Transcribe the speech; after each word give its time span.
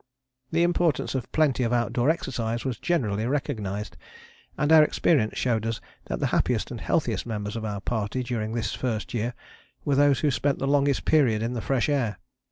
The 0.51 0.63
importance 0.63 1.13
of 1.13 1.31
plenty 1.31 1.61
of 1.61 1.71
out 1.71 1.93
door 1.93 2.09
exercise 2.09 2.65
was 2.65 2.79
generally 2.79 3.27
recognized, 3.27 3.97
and 4.57 4.71
our 4.71 4.81
experience 4.83 5.37
showed 5.37 5.63
us 5.63 5.79
that 6.05 6.19
the 6.19 6.25
happiest 6.33 6.71
and 6.71 6.81
healthiest 6.81 7.27
members 7.27 7.55
of 7.55 7.63
our 7.65 7.81
party 7.81 8.23
during 8.23 8.53
this 8.53 8.73
first 8.73 9.13
year 9.13 9.35
were 9.85 9.93
those 9.93 10.21
who 10.21 10.31
spent 10.31 10.57
the 10.57 10.65
longest 10.65 11.05
period 11.05 11.43
in 11.43 11.53
the 11.53 11.61
fresh 11.61 11.87
air. 11.87 12.17